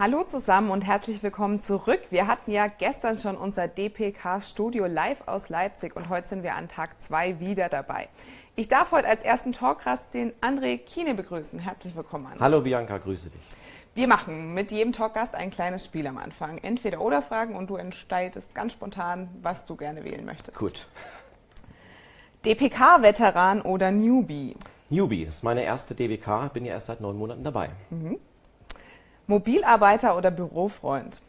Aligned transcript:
Hallo 0.00 0.24
zusammen 0.24 0.70
und 0.70 0.86
herzlich 0.86 1.22
willkommen 1.22 1.60
zurück. 1.60 2.00
Wir 2.08 2.26
hatten 2.26 2.50
ja 2.52 2.68
gestern 2.68 3.18
schon 3.18 3.36
unser 3.36 3.68
DPK 3.68 4.40
Studio 4.40 4.86
live 4.86 5.28
aus 5.28 5.50
Leipzig 5.50 5.94
und 5.94 6.08
heute 6.08 6.26
sind 6.26 6.42
wir 6.42 6.54
an 6.54 6.68
Tag 6.68 7.02
2 7.02 7.38
wieder 7.38 7.68
dabei. 7.68 8.08
Ich 8.56 8.66
darf 8.66 8.92
heute 8.92 9.06
als 9.06 9.22
ersten 9.22 9.52
Talkgast 9.52 10.14
den 10.14 10.32
André 10.40 10.78
Kiene 10.78 11.12
begrüßen. 11.12 11.58
Herzlich 11.58 11.94
willkommen, 11.94 12.28
André. 12.28 12.40
Hallo 12.40 12.62
Bianca, 12.62 12.96
grüße 12.96 13.28
dich. 13.28 13.42
Wir 13.94 14.08
machen 14.08 14.54
mit 14.54 14.70
jedem 14.72 14.94
Talkgast 14.94 15.34
ein 15.34 15.50
kleines 15.50 15.84
Spiel 15.84 16.06
am 16.06 16.16
Anfang. 16.16 16.56
Entweder 16.56 17.02
oder 17.02 17.20
Fragen 17.20 17.54
und 17.54 17.68
du 17.68 17.76
entscheidest 17.76 18.54
ganz 18.54 18.72
spontan, 18.72 19.28
was 19.42 19.66
du 19.66 19.76
gerne 19.76 20.02
wählen 20.02 20.24
möchtest. 20.24 20.56
Gut. 20.56 20.86
DPK-Veteran 22.46 23.60
oder 23.60 23.90
Newbie? 23.90 24.56
Newbie 24.88 25.24
ist 25.24 25.44
meine 25.44 25.62
erste 25.62 25.94
DBK, 25.94 26.50
bin 26.54 26.64
ja 26.64 26.72
erst 26.72 26.86
seit 26.86 27.02
neun 27.02 27.18
Monaten 27.18 27.44
dabei. 27.44 27.68
Mhm. 27.90 28.18
Mobilarbeiter 29.30 30.16
oder 30.16 30.32
Bürofreund? 30.32 31.20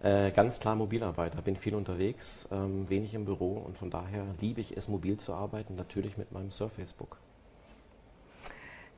Äh, 0.00 0.30
ganz 0.30 0.60
klar 0.60 0.76
Mobilarbeiter, 0.76 1.42
bin 1.42 1.56
viel 1.56 1.74
unterwegs, 1.74 2.48
ähm, 2.52 2.88
wenig 2.88 3.14
im 3.14 3.24
Büro 3.24 3.54
und 3.54 3.76
von 3.76 3.90
daher 3.90 4.24
liebe 4.40 4.60
ich 4.60 4.76
es, 4.76 4.86
mobil 4.86 5.16
zu 5.16 5.34
arbeiten, 5.34 5.74
natürlich 5.74 6.16
mit 6.16 6.30
meinem 6.30 6.52
Surface 6.52 6.92
Book. 6.92 7.16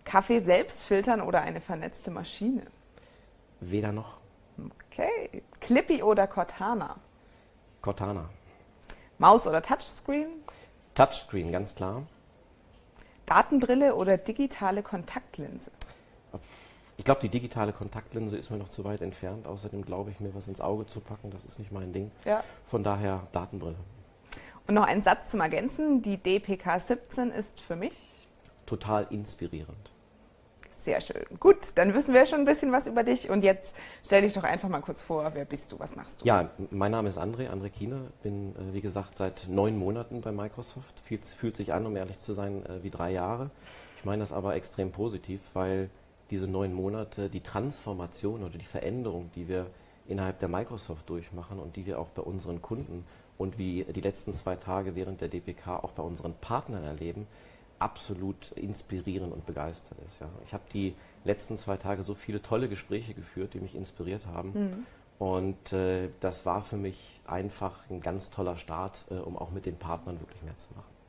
Kaffee 0.05 0.41
selbst 0.41 0.83
filtern 0.83 1.23
oder 1.23 1.41
eine 1.41 1.63
vernetzte 1.63 2.11
Maschine? 2.11 2.67
Weder 3.61 3.93
noch. 3.93 4.19
Okay. 4.93 5.43
Clippy 5.61 6.03
oder 6.03 6.27
Cortana? 6.27 6.97
Cortana. 7.81 8.29
Maus 9.17 9.47
oder 9.47 9.63
Touchscreen? 9.63 10.29
Touchscreen, 10.95 11.51
ganz 11.51 11.75
klar. 11.75 12.03
Datenbrille 13.25 13.95
oder 13.95 14.19
digitale 14.19 14.83
Kontaktlinse? 14.83 15.71
Ich 17.01 17.05
glaube, 17.05 17.23
die 17.23 17.31
digitale 17.31 17.73
Kontaktlinse 17.73 18.37
ist 18.37 18.51
mir 18.51 18.59
noch 18.59 18.69
zu 18.69 18.85
weit 18.85 19.01
entfernt. 19.01 19.47
Außerdem 19.47 19.87
glaube 19.87 20.11
ich, 20.11 20.21
mir 20.21 20.35
was 20.35 20.49
ins 20.49 20.61
Auge 20.61 20.85
zu 20.85 21.01
packen, 21.01 21.31
das 21.31 21.47
ist 21.47 21.59
nicht 21.59 21.73
mein 21.73 21.95
Ding. 21.95 22.11
Ja. 22.27 22.45
Von 22.67 22.85
daher 22.85 23.27
Datenbrille. 23.33 23.79
Und 24.69 24.75
noch 24.75 24.85
ein 24.85 25.03
Satz 25.03 25.31
zum 25.31 25.41
Ergänzen. 25.41 26.03
Die 26.03 26.19
DPK 26.19 26.79
17 26.79 27.31
ist 27.31 27.59
für 27.63 27.75
mich 27.75 27.95
total 28.67 29.07
inspirierend. 29.09 29.91
Sehr 30.73 31.01
schön. 31.01 31.25
Gut, 31.39 31.57
dann 31.77 31.95
wissen 31.95 32.13
wir 32.13 32.27
schon 32.27 32.41
ein 32.41 32.45
bisschen 32.45 32.71
was 32.71 32.87
über 32.87 33.03
dich. 33.03 33.31
Und 33.31 33.45
jetzt 33.45 33.75
stell 34.05 34.21
dich 34.21 34.35
doch 34.35 34.45
einfach 34.45 34.69
mal 34.69 34.83
kurz 34.83 35.01
vor, 35.01 35.31
wer 35.33 35.47
bist 35.47 35.73
du, 35.73 35.79
was 35.79 35.97
machst 35.97 36.21
du? 36.21 36.27
Ja, 36.27 36.51
mein 36.71 36.93
Name 36.93 37.09
ist 37.09 37.17
André, 37.17 37.49
André 37.49 37.71
Kiener. 37.71 38.09
Bin, 38.23 38.55
äh, 38.57 38.75
wie 38.75 38.83
gesagt, 38.83 39.17
seit 39.17 39.47
neun 39.49 39.79
Monaten 39.79 40.21
bei 40.21 40.33
Microsoft. 40.33 41.01
Fühlt, 41.01 41.25
fühlt 41.25 41.57
sich 41.57 41.73
an, 41.73 41.87
um 41.87 41.97
ehrlich 41.97 42.19
zu 42.19 42.35
sein, 42.35 42.67
äh, 42.67 42.83
wie 42.83 42.91
drei 42.91 43.11
Jahre. 43.11 43.49
Ich 43.97 44.05
meine 44.05 44.21
das 44.21 44.35
aber 44.35 44.55
extrem 44.55 44.93
positiv, 44.93 45.41
weil 45.55 45.89
diese 46.31 46.47
neun 46.47 46.73
Monate 46.73 47.29
die 47.29 47.41
Transformation 47.41 48.43
oder 48.43 48.57
die 48.57 48.65
Veränderung, 48.65 49.31
die 49.35 49.49
wir 49.49 49.67
innerhalb 50.07 50.39
der 50.39 50.49
Microsoft 50.49 51.09
durchmachen 51.09 51.59
und 51.59 51.77
die 51.77 51.87
wir 51.87 51.99
auch 51.99 52.09
bei 52.09 52.23
unseren 52.23 52.63
Kunden 52.63 53.05
und 53.39 53.59
wie 53.59 53.85
die 53.85 54.01
letzten 54.01 54.33
zwei 54.33 54.57
Tage 54.57 54.95
während 54.95 55.21
der 55.21 55.29
DPK 55.29 55.79
auch 55.83 55.93
bei 55.93 56.03
unseren 56.03 56.35
Partnern 56.35 56.85
erleben, 56.85 57.27
absolut 57.79 58.53
inspirierend 58.53 59.33
und 59.33 59.47
begeistert 59.47 59.99
ist. 60.07 60.21
Ja. 60.21 60.29
Ich 60.45 60.53
habe 60.53 60.65
die 60.73 60.95
letzten 61.25 61.57
zwei 61.57 61.77
Tage 61.77 62.03
so 62.03 62.15
viele 62.15 62.43
tolle 62.43 62.69
Gespräche 62.69 63.15
geführt, 63.15 63.55
die 63.55 63.61
mich 63.61 63.75
inspiriert 63.75 64.27
haben. 64.27 64.53
Mhm. 64.53 64.87
Und 65.19 65.73
äh, 65.73 66.09
das 66.21 66.47
war 66.47 66.63
für 66.63 66.77
mich 66.77 67.21
einfach 67.27 67.89
ein 67.91 68.01
ganz 68.01 68.31
toller 68.31 68.57
Start, 68.57 69.05
äh, 69.11 69.15
um 69.15 69.37
auch 69.37 69.51
mit 69.51 69.67
den 69.67 69.77
Partnern 69.77 70.21
wirklich 70.21 70.43
mehr 70.43 70.57
zu 70.57 70.69
machen. 70.75 71.00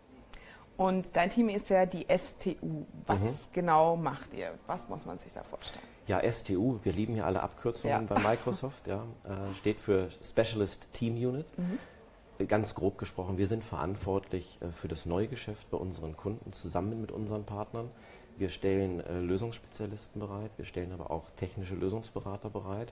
Und 0.81 1.15
dein 1.15 1.29
Team 1.29 1.49
ist 1.49 1.69
ja 1.69 1.85
die 1.85 2.07
STU. 2.09 2.85
Was 3.05 3.21
mhm. 3.21 3.35
genau 3.53 3.95
macht 3.95 4.33
ihr? 4.33 4.53
Was 4.65 4.89
muss 4.89 5.05
man 5.05 5.19
sich 5.19 5.31
da 5.31 5.43
vorstellen? 5.43 5.85
Ja, 6.07 6.19
STU, 6.31 6.79
wir 6.81 6.91
lieben 6.91 7.15
ja 7.15 7.25
alle 7.25 7.43
Abkürzungen 7.43 8.07
ja. 8.09 8.15
bei 8.15 8.19
Microsoft, 8.19 8.87
ja, 8.87 9.03
äh, 9.23 9.53
steht 9.53 9.79
für 9.79 10.09
Specialist 10.23 10.91
Team 10.91 11.13
Unit. 11.13 11.45
Mhm. 11.55 12.47
Ganz 12.47 12.73
grob 12.73 12.97
gesprochen, 12.97 13.37
wir 13.37 13.45
sind 13.45 13.63
verantwortlich 13.63 14.57
äh, 14.61 14.71
für 14.71 14.87
das 14.87 15.05
Neugeschäft 15.05 15.69
bei 15.69 15.77
unseren 15.77 16.17
Kunden 16.17 16.51
zusammen 16.51 16.99
mit 16.99 17.11
unseren 17.11 17.45
Partnern. 17.45 17.91
Wir 18.37 18.49
stellen 18.49 19.01
äh, 19.01 19.19
Lösungsspezialisten 19.19 20.19
bereit, 20.19 20.49
wir 20.57 20.65
stellen 20.65 20.91
aber 20.93 21.11
auch 21.11 21.29
technische 21.35 21.75
Lösungsberater 21.75 22.49
bereit 22.49 22.91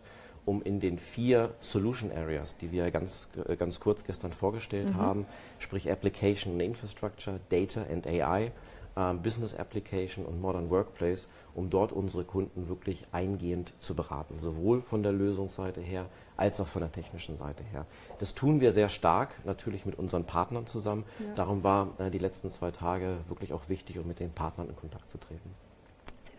um 0.49 0.63
in 0.63 0.79
den 0.79 0.97
vier 0.97 1.53
Solution 1.59 2.11
Areas, 2.11 2.57
die 2.57 2.71
wir 2.71 2.89
ganz, 2.89 3.29
äh, 3.47 3.55
ganz 3.55 3.79
kurz 3.79 4.03
gestern 4.03 4.31
vorgestellt 4.31 4.89
mhm. 4.89 4.97
haben, 4.97 5.25
sprich 5.59 5.91
Application 5.91 6.53
and 6.53 6.63
Infrastructure, 6.63 7.39
Data 7.49 7.83
and 7.83 8.07
AI, 8.07 8.51
äh, 8.95 9.13
Business 9.13 9.53
Application 9.53 10.25
und 10.25 10.41
Modern 10.41 10.71
Workplace, 10.71 11.27
um 11.53 11.69
dort 11.69 11.91
unsere 11.91 12.23
Kunden 12.23 12.67
wirklich 12.67 13.05
eingehend 13.11 13.73
zu 13.77 13.93
beraten, 13.93 14.39
sowohl 14.39 14.81
von 14.81 15.03
der 15.03 15.11
Lösungsseite 15.11 15.81
her 15.81 16.07
als 16.35 16.59
auch 16.59 16.67
von 16.67 16.81
der 16.81 16.91
technischen 16.91 17.37
Seite 17.37 17.63
her. 17.63 17.85
Das 18.17 18.33
tun 18.33 18.59
wir 18.59 18.71
sehr 18.71 18.89
stark, 18.89 19.35
natürlich 19.45 19.85
mit 19.85 19.99
unseren 19.99 20.23
Partnern 20.23 20.65
zusammen. 20.65 21.03
Ja. 21.19 21.25
Darum 21.35 21.63
war 21.63 21.91
äh, 21.99 22.09
die 22.09 22.17
letzten 22.17 22.49
zwei 22.49 22.71
Tage 22.71 23.17
wirklich 23.27 23.53
auch 23.53 23.69
wichtig, 23.69 23.99
um 23.99 24.07
mit 24.07 24.19
den 24.19 24.31
Partnern 24.31 24.67
in 24.67 24.75
Kontakt 24.75 25.09
zu 25.09 25.19
treten. 25.19 25.51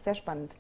Sehr 0.03 0.17
spannend. 0.17 0.57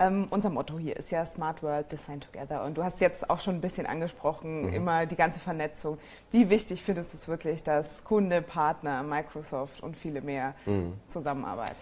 Ähm, 0.00 0.28
unser 0.30 0.50
Motto 0.50 0.78
hier 0.78 0.96
ist 0.96 1.10
ja 1.10 1.26
Smart 1.26 1.62
World 1.62 1.90
Design 1.90 2.20
Together. 2.20 2.64
Und 2.64 2.78
du 2.78 2.84
hast 2.84 3.00
jetzt 3.00 3.28
auch 3.28 3.40
schon 3.40 3.56
ein 3.56 3.60
bisschen 3.60 3.86
angesprochen, 3.86 4.66
mhm. 4.66 4.72
immer 4.72 5.06
die 5.06 5.16
ganze 5.16 5.40
Vernetzung. 5.40 5.98
Wie 6.30 6.50
wichtig 6.50 6.82
findest 6.82 7.12
du 7.12 7.18
es 7.18 7.28
wirklich, 7.28 7.64
dass 7.64 8.04
Kunde, 8.04 8.42
Partner, 8.42 9.02
Microsoft 9.02 9.82
und 9.82 9.96
viele 9.96 10.20
mehr 10.20 10.54
mhm. 10.66 10.92
zusammenarbeiten? 11.08 11.76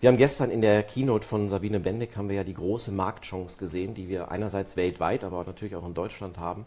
Wir 0.00 0.08
haben 0.08 0.16
gestern 0.18 0.50
in 0.50 0.60
der 0.60 0.82
Keynote 0.82 1.26
von 1.26 1.48
Sabine 1.48 1.78
Bendig 1.78 2.16
haben 2.16 2.28
wir 2.28 2.36
ja 2.36 2.44
die 2.44 2.54
große 2.54 2.90
Marktchance 2.90 3.56
gesehen, 3.56 3.94
die 3.94 4.08
wir 4.08 4.30
einerseits 4.32 4.76
weltweit, 4.76 5.22
aber 5.22 5.44
natürlich 5.44 5.76
auch 5.76 5.86
in 5.86 5.94
Deutschland 5.94 6.38
haben. 6.38 6.66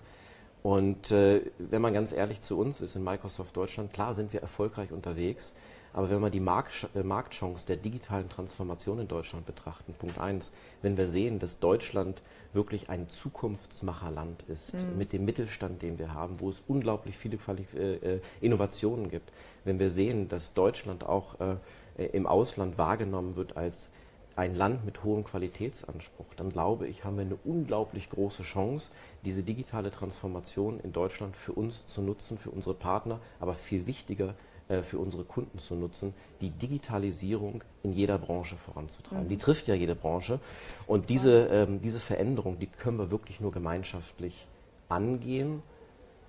Und 0.64 1.12
äh, 1.12 1.42
wenn 1.60 1.82
man 1.82 1.94
ganz 1.94 2.12
ehrlich 2.12 2.42
zu 2.42 2.58
uns 2.58 2.82
ist 2.82 2.96
in 2.96 3.04
Microsoft 3.04 3.56
Deutschland, 3.56 3.94
klar 3.94 4.16
sind 4.16 4.34
wir 4.34 4.42
erfolgreich 4.42 4.92
unterwegs. 4.92 5.54
Aber 5.95 6.09
wenn 6.09 6.19
wir 6.19 6.29
die 6.29 6.41
Markt, 6.41 6.89
äh, 6.94 7.03
Marktchance 7.03 7.66
der 7.66 7.78
digitalen 7.78 8.28
Transformation 8.28 9.00
in 9.00 9.07
Deutschland 9.07 9.45
betrachten, 9.45 9.94
Punkt 9.94 10.19
1, 10.19 10.51
wenn 10.81 10.97
wir 10.97 11.07
sehen, 11.07 11.39
dass 11.39 11.59
Deutschland 11.59 12.22
wirklich 12.51 12.89
ein 12.89 13.07
Zukunftsmacherland 13.07 14.44
ist, 14.50 14.73
mhm. 14.73 14.97
mit 14.97 15.13
dem 15.13 15.23
Mittelstand, 15.23 15.81
den 15.81 15.97
wir 15.97 16.13
haben, 16.13 16.41
wo 16.41 16.50
es 16.50 16.61
unglaublich 16.67 17.17
viele 17.17 17.38
Qualif 17.38 17.73
äh, 17.75 18.16
äh 18.16 18.19
Innovationen 18.41 19.09
gibt, 19.09 19.31
wenn 19.63 19.79
wir 19.79 19.89
sehen, 19.89 20.28
dass 20.28 20.53
Deutschland 20.53 21.06
auch 21.06 21.39
äh, 21.39 22.06
im 22.07 22.27
Ausland 22.27 22.77
wahrgenommen 22.77 23.38
wird 23.38 23.56
als 23.56 23.88
ein 24.35 24.53
Land 24.53 24.83
mit 24.83 25.06
hohem 25.06 25.23
Qualitätsanspruch, 25.23 26.33
dann 26.35 26.50
glaube 26.50 26.88
ich, 26.88 27.06
haben 27.06 27.16
wir 27.16 27.22
eine 27.22 27.38
unglaublich 27.45 28.09
große 28.09 28.44
Chance, 28.44 28.89
diese 29.23 29.44
digitale 29.44 29.91
Transformation 29.91 30.81
in 30.81 30.91
Deutschland 30.91 31.38
für 31.38 31.53
uns 31.53 31.88
zu 31.88 32.01
nutzen, 32.01 32.38
für 32.38 32.51
unsere 32.51 32.75
Partner, 32.75 33.22
aber 33.39 33.53
viel 33.53 33.88
wichtiger, 33.88 34.35
für 34.68 34.98
unsere 34.98 35.24
Kunden 35.24 35.59
zu 35.59 35.76
nutzen, 35.76 36.14
die 36.42 36.50
Digitalisierung 36.50 37.64
in 37.84 37.94
jeder 37.94 38.18
Branche 38.18 38.56
voranzutreiben. 38.56 39.26
Mhm. 39.26 39.30
Die 39.30 39.38
trifft 39.38 39.68
ja 39.68 39.76
jede 39.76 39.96
Branche. 39.96 40.40
Und 40.88 41.09
diese, 41.09 41.48
ähm, 41.48 41.81
diese 41.81 42.00
Veränderung, 42.00 42.58
die 42.58 42.68
können 42.68 42.98
wir 42.98 43.12
wirklich 43.12 43.40
nur 43.40 43.52
gemeinschaftlich 43.52 44.48
angehen, 44.90 45.62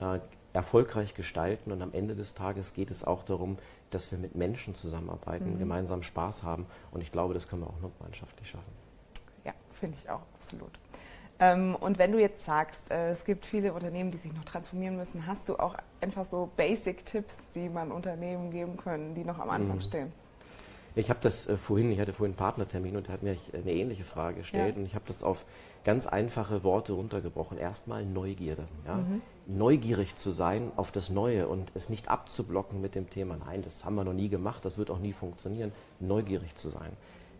äh, 0.01 0.19
erfolgreich 0.53 1.15
gestalten. 1.15 1.73
Und 1.73 1.81
am 1.81 1.93
Ende 1.93 2.15
des 2.15 2.35
Tages 2.35 2.75
geht 2.75 2.91
es 2.91 3.05
auch 3.05 3.23
darum, 3.23 3.57
dass 3.91 4.11
wir 4.11 4.19
mit 4.19 4.35
Menschen 4.35 4.75
zusammenarbeiten, 4.75 5.55
mhm. 5.55 5.59
gemeinsam 5.59 6.03
Spaß 6.03 6.43
haben. 6.43 6.67
Und 6.91 7.01
ich 7.03 7.13
glaube, 7.13 7.33
das 7.33 7.49
können 7.49 7.63
wir 7.63 7.69
auch 7.69 7.81
nur 7.81 7.93
gemeinschaftlich 7.99 8.51
schaffen. 8.51 8.73
Ja, 9.45 9.55
finde 9.73 9.97
ich 9.99 10.11
auch 10.11 10.23
absolut. 10.35 10.73
Ähm, 11.39 11.77
und 11.79 11.99
wenn 11.99 12.13
du 12.13 12.19
jetzt 12.19 12.45
sagst, 12.45 12.91
äh, 12.91 13.11
es 13.11 13.25
gibt 13.25 13.45
viele 13.45 13.73
Unternehmen, 13.75 14.11
die 14.11 14.19
sich 14.19 14.33
noch 14.33 14.45
transformieren 14.45 14.97
müssen, 14.97 15.27
hast 15.27 15.49
du 15.49 15.57
auch 15.57 15.75
einfach 16.01 16.25
so 16.25 16.51
Basic-Tipps, 16.57 17.53
die 17.55 17.69
man 17.69 17.93
Unternehmen 17.93 18.51
geben 18.51 18.77
können, 18.77 19.15
die 19.15 19.25
noch 19.25 19.39
am 19.39 19.51
Anfang 19.51 19.77
mhm. 19.77 19.83
stehen? 19.83 20.13
Ich 20.95 21.11
habe 21.11 21.21
das 21.21 21.47
äh, 21.47 21.59
vorhin, 21.59 21.93
ich 21.93 22.01
hatte 22.01 22.15
vorhin 22.15 22.33
einen 22.33 22.39
Partnertermin 22.39 22.97
und 22.97 23.09
er 23.09 23.13
hat 23.13 23.23
mir 23.23 23.37
eine 23.53 23.71
ähnliche 23.71 24.05
Frage 24.05 24.39
gestellt 24.39 24.77
ja. 24.77 24.81
und 24.81 24.87
ich 24.87 24.95
habe 24.95 25.05
das 25.07 25.23
auf 25.23 25.45
ganz 25.85 26.07
einfache 26.07 26.65
Worte 26.65 26.95
runtergebrochen. 26.95 27.59
Erstmal 27.59 28.07
Neugierde. 28.07 28.67
Ja? 28.87 28.95
Mhm. 28.95 29.21
Neugierig 29.47 30.17
zu 30.17 30.31
sein 30.31 30.73
auf 30.77 30.91
das 30.91 31.11
Neue 31.11 31.49
und 31.49 31.71
es 31.75 31.91
nicht 31.91 32.09
abzublocken 32.09 32.81
mit 32.81 32.95
dem 32.95 33.11
Thema, 33.11 33.37
nein, 33.45 33.63
das 33.63 33.85
haben 33.85 33.95
wir 33.95 34.05
noch 34.05 34.15
nie 34.15 34.31
gemacht, 34.31 34.65
das 34.65 34.79
wird 34.79 34.91
auch 34.91 34.99
nie 34.99 35.13
funktionieren. 35.13 35.71
Neugierig 36.01 36.57
zu 36.57 36.71
sein 36.71 36.97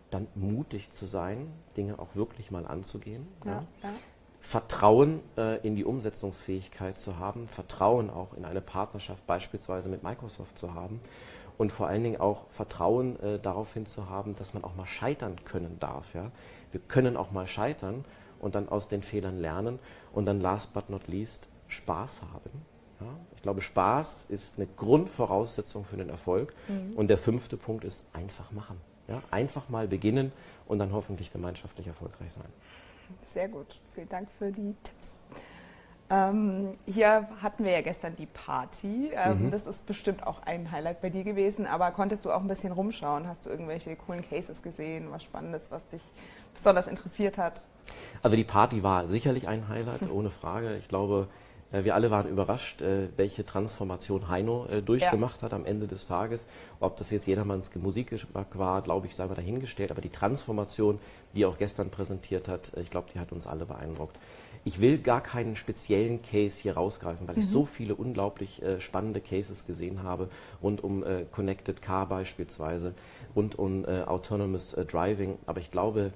dann 0.09 0.27
mutig 0.35 0.91
zu 0.91 1.05
sein, 1.05 1.51
Dinge 1.75 1.99
auch 1.99 2.15
wirklich 2.15 2.51
mal 2.51 2.65
anzugehen. 2.65 3.27
Ja, 3.45 3.63
ja. 3.83 3.89
Vertrauen 4.39 5.21
äh, 5.37 5.59
in 5.67 5.75
die 5.75 5.83
Umsetzungsfähigkeit 5.83 6.97
zu 6.99 7.19
haben, 7.19 7.47
Vertrauen 7.47 8.09
auch 8.09 8.33
in 8.33 8.45
eine 8.45 8.61
Partnerschaft 8.61 9.25
beispielsweise 9.27 9.89
mit 9.89 10.03
Microsoft 10.03 10.57
zu 10.57 10.73
haben 10.73 11.01
und 11.57 11.71
vor 11.71 11.87
allen 11.87 12.03
Dingen 12.03 12.21
auch 12.21 12.45
Vertrauen 12.49 13.19
äh, 13.19 13.39
darauf 13.39 13.73
hin 13.73 13.87
zu 13.87 14.09
haben, 14.09 14.35
dass 14.35 14.53
man 14.53 14.63
auch 14.63 14.75
mal 14.75 14.85
scheitern 14.85 15.43
können 15.43 15.77
darf. 15.79 16.13
Ja? 16.13 16.31
Wir 16.71 16.79
können 16.79 17.17
auch 17.17 17.31
mal 17.31 17.47
scheitern 17.47 18.05
und 18.39 18.55
dann 18.55 18.69
aus 18.69 18.87
den 18.87 19.01
Fehlern 19.01 19.39
lernen 19.39 19.79
und 20.13 20.25
dann 20.25 20.39
last 20.39 20.73
but 20.73 20.89
not 20.89 21.07
least 21.07 21.47
Spaß 21.67 22.21
haben. 22.21 22.61
Ja? 23.01 23.07
Ich 23.35 23.41
glaube, 23.41 23.61
Spaß 23.61 24.27
ist 24.29 24.57
eine 24.57 24.67
Grundvoraussetzung 24.77 25.83
für 25.83 25.97
den 25.97 26.09
Erfolg. 26.09 26.53
Mhm. 26.67 26.95
Und 26.95 27.07
der 27.07 27.17
fünfte 27.17 27.57
Punkt 27.57 27.83
ist 27.83 28.05
einfach 28.13 28.51
machen. 28.51 28.79
Ja, 29.07 29.21
einfach 29.31 29.69
mal 29.69 29.87
beginnen 29.87 30.31
und 30.67 30.79
dann 30.79 30.91
hoffentlich 30.91 31.31
gemeinschaftlich 31.31 31.87
erfolgreich 31.87 32.33
sein. 32.33 32.51
Sehr 33.23 33.47
gut. 33.47 33.79
Vielen 33.95 34.09
Dank 34.09 34.29
für 34.37 34.51
die 34.51 34.75
Tipps. 34.83 35.19
Ähm, 36.09 36.77
hier 36.85 37.27
hatten 37.41 37.65
wir 37.65 37.71
ja 37.71 37.81
gestern 37.81 38.15
die 38.15 38.27
Party. 38.27 39.11
Ähm, 39.13 39.45
mhm. 39.45 39.51
Das 39.51 39.67
ist 39.67 39.85
bestimmt 39.85 40.25
auch 40.25 40.41
ein 40.43 40.71
Highlight 40.71 41.01
bei 41.01 41.09
dir 41.09 41.23
gewesen, 41.23 41.65
aber 41.65 41.91
konntest 41.91 42.23
du 42.23 42.31
auch 42.31 42.41
ein 42.41 42.47
bisschen 42.47 42.71
rumschauen? 42.71 43.27
Hast 43.27 43.45
du 43.45 43.49
irgendwelche 43.49 43.95
coolen 43.95 44.27
Cases 44.27 44.61
gesehen, 44.61 45.11
was 45.11 45.23
Spannendes, 45.23 45.69
was 45.69 45.85
dich 45.87 46.01
besonders 46.53 46.87
interessiert 46.87 47.37
hat? 47.37 47.63
Also 48.23 48.37
die 48.37 48.45
Party 48.45 48.83
war 48.83 49.07
sicherlich 49.07 49.47
ein 49.47 49.67
Highlight, 49.67 50.09
ohne 50.11 50.29
Frage. 50.29 50.77
Ich 50.77 50.87
glaube, 50.87 51.27
wir 51.71 51.95
alle 51.95 52.11
waren 52.11 52.29
überrascht, 52.29 52.81
äh, 52.81 53.09
welche 53.17 53.45
Transformation 53.45 54.29
Heino 54.29 54.67
äh, 54.67 54.81
durchgemacht 54.81 55.41
ja. 55.41 55.43
hat 55.43 55.53
am 55.53 55.65
Ende 55.65 55.87
des 55.87 56.07
Tages. 56.07 56.47
Ob 56.79 56.95
das 56.95 57.11
jetzt 57.11 57.27
jedermanns 57.27 57.73
Musikgeschmack 57.75 58.57
war, 58.57 58.81
glaube 58.81 59.07
ich, 59.07 59.15
sei 59.15 59.25
mal 59.25 59.35
dahingestellt. 59.35 59.91
Aber 59.91 60.01
die 60.01 60.09
Transformation, 60.09 60.99
die 61.35 61.43
er 61.43 61.49
auch 61.49 61.57
gestern 61.57 61.89
präsentiert 61.89 62.47
hat, 62.47 62.71
ich 62.77 62.89
glaube, 62.89 63.07
die 63.13 63.19
hat 63.19 63.31
uns 63.31 63.47
alle 63.47 63.65
beeindruckt. 63.65 64.17
Ich 64.63 64.81
will 64.81 64.97
gar 64.97 65.21
keinen 65.21 65.55
speziellen 65.55 66.21
Case 66.21 66.61
hier 66.61 66.73
rausgreifen, 66.73 67.27
weil 67.27 67.35
mhm. 67.35 67.41
ich 67.41 67.47
so 67.47 67.63
viele 67.65 67.95
unglaublich 67.95 68.61
äh, 68.61 68.81
spannende 68.81 69.21
Cases 69.21 69.65
gesehen 69.65 70.03
habe, 70.03 70.29
rund 70.61 70.83
um 70.83 71.03
äh, 71.03 71.25
Connected 71.31 71.81
Car 71.81 72.07
beispielsweise, 72.07 72.93
rund 73.35 73.57
um 73.57 73.85
äh, 73.85 74.03
Autonomous 74.03 74.73
äh, 74.73 74.83
Driving. 74.83 75.37
Aber 75.45 75.59
ich 75.59 75.71
glaube, 75.71 76.11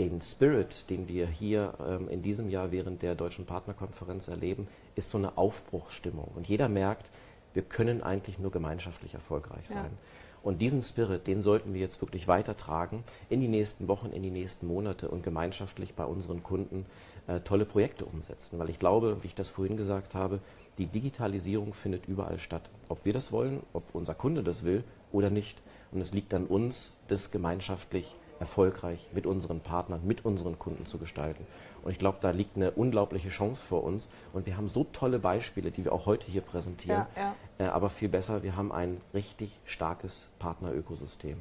den 0.00 0.22
Spirit, 0.22 0.88
den 0.88 1.08
wir 1.08 1.26
hier 1.26 1.74
ähm, 1.86 2.08
in 2.08 2.22
diesem 2.22 2.48
Jahr 2.48 2.72
während 2.72 3.02
der 3.02 3.14
Deutschen 3.14 3.44
Partnerkonferenz 3.44 4.28
erleben, 4.28 4.66
ist 4.94 5.10
so 5.10 5.18
eine 5.18 5.36
Aufbruchsstimmung. 5.36 6.30
Und 6.34 6.48
jeder 6.48 6.70
merkt, 6.70 7.10
wir 7.52 7.62
können 7.62 8.02
eigentlich 8.02 8.38
nur 8.38 8.50
gemeinschaftlich 8.50 9.12
erfolgreich 9.12 9.68
sein. 9.68 9.90
Ja. 9.92 9.98
Und 10.42 10.62
diesen 10.62 10.82
Spirit, 10.82 11.26
den 11.26 11.42
sollten 11.42 11.74
wir 11.74 11.82
jetzt 11.82 12.00
wirklich 12.00 12.28
weitertragen 12.28 13.04
in 13.28 13.42
die 13.42 13.48
nächsten 13.48 13.88
Wochen, 13.88 14.10
in 14.10 14.22
die 14.22 14.30
nächsten 14.30 14.66
Monate 14.66 15.10
und 15.10 15.22
gemeinschaftlich 15.22 15.92
bei 15.92 16.04
unseren 16.04 16.42
Kunden 16.42 16.86
äh, 17.26 17.40
tolle 17.40 17.66
Projekte 17.66 18.06
umsetzen. 18.06 18.58
Weil 18.58 18.70
ich 18.70 18.78
glaube, 18.78 19.18
wie 19.20 19.26
ich 19.26 19.34
das 19.34 19.50
vorhin 19.50 19.76
gesagt 19.76 20.14
habe, 20.14 20.40
die 20.78 20.86
Digitalisierung 20.86 21.74
findet 21.74 22.06
überall 22.08 22.38
statt. 22.38 22.70
Ob 22.88 23.04
wir 23.04 23.12
das 23.12 23.32
wollen, 23.32 23.60
ob 23.74 23.94
unser 23.94 24.14
Kunde 24.14 24.42
das 24.42 24.64
will 24.64 24.82
oder 25.12 25.28
nicht. 25.28 25.60
Und 25.92 26.00
es 26.00 26.14
liegt 26.14 26.32
an 26.32 26.46
uns, 26.46 26.90
das 27.08 27.30
gemeinschaftlich 27.30 28.16
erfolgreich 28.40 29.10
mit 29.12 29.26
unseren 29.26 29.60
Partnern, 29.60 30.00
mit 30.04 30.24
unseren 30.24 30.58
Kunden 30.58 30.86
zu 30.86 30.98
gestalten. 30.98 31.46
Und 31.82 31.92
ich 31.92 31.98
glaube, 31.98 32.18
da 32.20 32.30
liegt 32.30 32.56
eine 32.56 32.72
unglaubliche 32.72 33.28
Chance 33.28 33.62
vor 33.62 33.84
uns. 33.84 34.08
Und 34.32 34.46
wir 34.46 34.56
haben 34.56 34.68
so 34.68 34.84
tolle 34.84 35.18
Beispiele, 35.18 35.70
die 35.70 35.84
wir 35.84 35.92
auch 35.92 36.06
heute 36.06 36.26
hier 36.26 36.40
präsentieren. 36.40 37.06
Ja, 37.14 37.22
ja. 37.58 37.66
Äh, 37.66 37.68
aber 37.68 37.90
viel 37.90 38.08
besser, 38.08 38.42
wir 38.42 38.56
haben 38.56 38.72
ein 38.72 39.00
richtig 39.14 39.60
starkes 39.64 40.28
Partnerökosystem. 40.38 41.40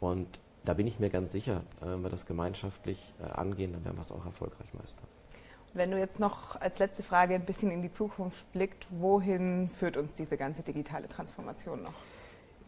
Und 0.00 0.26
da 0.64 0.74
bin 0.74 0.86
ich 0.86 0.98
mir 0.98 1.10
ganz 1.10 1.30
sicher, 1.30 1.62
äh, 1.80 1.86
wenn 1.86 2.02
wir 2.02 2.10
das 2.10 2.26
gemeinschaftlich 2.26 3.12
äh, 3.20 3.30
angehen, 3.30 3.72
dann 3.72 3.84
werden 3.84 3.96
wir 3.96 4.02
es 4.02 4.10
auch 4.10 4.24
erfolgreich 4.24 4.72
meistern. 4.74 5.06
Wenn 5.72 5.90
du 5.92 5.98
jetzt 5.98 6.18
noch 6.18 6.60
als 6.60 6.78
letzte 6.80 7.02
Frage 7.02 7.34
ein 7.34 7.44
bisschen 7.44 7.70
in 7.70 7.80
die 7.80 7.92
Zukunft 7.92 8.50
blickt, 8.52 8.86
wohin 8.90 9.68
führt 9.68 9.96
uns 9.96 10.14
diese 10.14 10.36
ganze 10.36 10.62
digitale 10.62 11.08
Transformation 11.08 11.82
noch? 11.82 11.94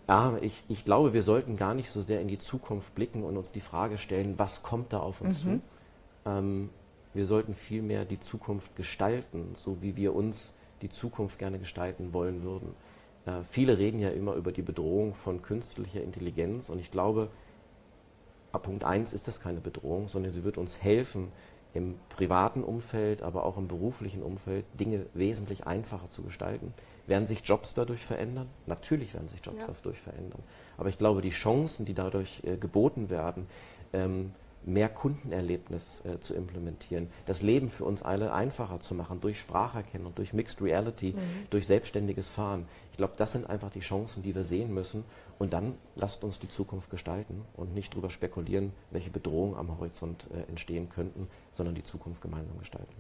Ja, 0.09 0.37
ich, 0.41 0.65
ich 0.69 0.85
glaube, 0.85 1.13
wir 1.13 1.23
sollten 1.23 1.57
gar 1.57 1.75
nicht 1.75 1.91
so 1.91 2.03
sehr 2.03 2.21
in 2.21 2.29
die 2.29 2.39
Zukunft 2.39 2.95
blicken 2.95 3.23
und 3.23 3.37
uns 3.37 3.53
die 3.53 3.61
Frage 3.61 3.99
stellen, 3.99 4.39
was 4.39 4.63
kommt 4.63 4.93
da 4.93 4.99
auf 4.99 5.21
uns 5.21 5.45
mhm. 5.45 5.61
zu. 6.25 6.31
Ähm, 6.31 6.71
wir 7.15 7.27
sollten 7.27 7.55
vielmehr 7.55 8.05
die 8.05 8.21
Zukunft 8.21 8.75
gestalten, 8.77 9.55
so 9.55 9.81
wie 9.81 9.97
wir 9.97 10.15
uns 10.15 10.55
die 10.81 10.89
Zukunft 10.89 11.39
gerne 11.39 11.59
gestalten 11.59 12.13
wollen 12.13 12.43
würden. 12.43 12.75
Äh, 13.27 13.43
viele 13.49 13.79
reden 13.79 14.01
ja 14.01 14.11
immer 14.11 14.35
über 14.35 14.53
die 14.53 14.63
Bedrohung 14.63 15.15
von 15.15 15.43
künstlicher 15.43 16.03
Intelligenz 16.03 16.69
und 16.69 16.79
ich 16.79 16.91
glaube, 16.91 17.29
ab 18.51 18.65
Punkt 18.65 18.85
1 18.85 19.13
ist 19.13 19.29
das 19.29 19.41
keine 19.41 19.61
Bedrohung, 19.61 20.09
sondern 20.09 20.33
sie 20.33 20.45
wird 20.45 20.59
uns 20.59 20.83
helfen, 20.83 21.29
im 21.75 21.95
privaten 22.11 22.63
Umfeld, 22.63 23.23
aber 23.23 23.45
auch 23.45 23.57
im 23.57 23.69
beruflichen 23.69 24.23
Umfeld 24.23 24.65
Dinge 24.79 25.07
wesentlich 25.15 25.67
einfacher 25.67 26.11
zu 26.11 26.23
gestalten. 26.23 26.75
Werden 27.07 27.27
sich 27.27 27.41
Jobs 27.45 27.75
dadurch 27.75 28.05
verändern? 28.05 28.49
Natürlich 28.67 29.15
werden 29.15 29.29
sich 29.29 29.41
Jobs 29.45 29.61
ja. 29.61 29.73
dadurch 29.75 30.01
verändern. 30.01 30.43
Aber 30.77 30.89
ich 30.89 30.99
glaube, 30.99 31.23
die 31.23 31.31
Chancen, 31.31 31.85
die 31.87 31.95
dadurch 31.95 32.43
äh, 32.45 32.57
geboten 32.57 33.11
werden, 33.11 33.47
ähm, 33.93 34.33
mehr 34.65 34.89
Kundenerlebnis 34.89 36.05
äh, 36.05 36.21
zu 36.21 36.35
implementieren, 36.35 37.09
das 37.27 37.43
Leben 37.43 37.69
für 37.69 37.85
uns 37.85 38.03
alle 38.03 38.33
einfacher 38.33 38.81
zu 38.81 38.95
machen 38.95 39.21
durch 39.21 39.41
Spracherkennung, 39.41 40.15
durch 40.15 40.33
Mixed 40.33 40.63
Reality, 40.63 41.13
mhm. 41.13 41.47
durch 41.51 41.67
selbstständiges 41.67 42.29
Fahren. 42.29 42.67
Ich 42.93 42.97
glaube, 42.97 43.15
das 43.17 43.33
sind 43.33 43.49
einfach 43.49 43.71
die 43.71 43.81
Chancen, 43.81 44.23
die 44.23 44.35
wir 44.35 44.45
sehen 44.45 44.73
müssen. 44.73 45.05
Und 45.39 45.53
dann 45.53 45.75
lasst 45.97 46.23
uns 46.23 46.39
die 46.39 46.49
Zukunft 46.49 46.91
gestalten 46.91 47.45
und 47.57 47.75
nicht 47.75 47.93
darüber 47.95 48.11
spekulieren, 48.11 48.73
welche 48.91 49.11
Bedrohungen 49.11 49.57
am 49.57 49.77
Horizont 49.77 50.29
äh, 50.33 50.49
entstehen 50.49 50.89
könnten, 50.89 51.29
sondern 51.53 51.75
die 51.75 51.83
Zukunft 51.83 52.23
gemeinsam 52.23 52.59
gestalten. 52.59 52.95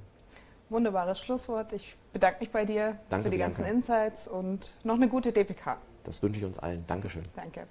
Wunderbares 0.68 1.20
Schlusswort. 1.20 1.72
Ich 1.72 1.94
bedanke 2.12 2.40
mich 2.40 2.50
bei 2.50 2.64
dir 2.64 2.98
Danke, 3.10 3.24
für 3.24 3.30
die 3.30 3.36
Bianca. 3.36 3.62
ganzen 3.62 3.76
Insights 3.76 4.26
und 4.26 4.72
noch 4.84 4.94
eine 4.94 5.08
gute 5.08 5.32
DPK. 5.32 5.76
Das 6.04 6.22
wünsche 6.22 6.40
ich 6.40 6.44
uns 6.44 6.58
allen. 6.58 6.84
Dankeschön. 6.86 7.22
Danke. 7.36 7.66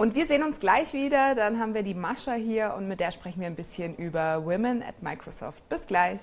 Und 0.00 0.14
wir 0.14 0.26
sehen 0.26 0.42
uns 0.42 0.58
gleich 0.58 0.94
wieder. 0.94 1.34
Dann 1.34 1.60
haben 1.60 1.74
wir 1.74 1.82
die 1.82 1.92
Mascha 1.92 2.32
hier 2.32 2.72
und 2.74 2.88
mit 2.88 3.00
der 3.00 3.10
sprechen 3.10 3.40
wir 3.40 3.46
ein 3.48 3.54
bisschen 3.54 3.96
über 3.96 4.46
Women 4.46 4.82
at 4.82 5.02
Microsoft. 5.02 5.68
Bis 5.68 5.86
gleich. 5.86 6.22